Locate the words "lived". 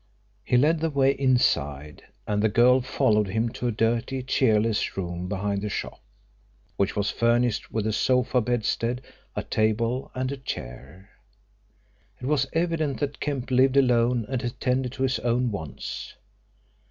13.51-13.77